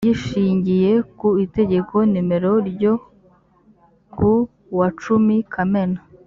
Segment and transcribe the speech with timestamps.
[0.07, 2.93] gishingiye ku itegeko nimero ryo
[4.13, 4.31] ku
[4.77, 5.99] wa cumi kamena